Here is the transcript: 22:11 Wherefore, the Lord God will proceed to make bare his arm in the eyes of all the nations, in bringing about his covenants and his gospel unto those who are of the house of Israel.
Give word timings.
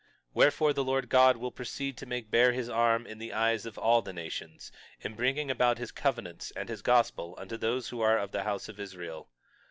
22:11 0.29 0.29
Wherefore, 0.33 0.73
the 0.73 0.83
Lord 0.83 1.09
God 1.09 1.37
will 1.37 1.51
proceed 1.51 1.95
to 1.97 2.07
make 2.07 2.31
bare 2.31 2.53
his 2.53 2.67
arm 2.67 3.05
in 3.05 3.19
the 3.19 3.31
eyes 3.31 3.67
of 3.67 3.77
all 3.77 4.01
the 4.01 4.11
nations, 4.11 4.71
in 5.01 5.13
bringing 5.13 5.51
about 5.51 5.77
his 5.77 5.91
covenants 5.91 6.49
and 6.55 6.69
his 6.69 6.81
gospel 6.81 7.35
unto 7.37 7.55
those 7.55 7.89
who 7.89 8.01
are 8.01 8.17
of 8.17 8.31
the 8.31 8.41
house 8.41 8.67
of 8.67 8.79
Israel. 8.79 9.29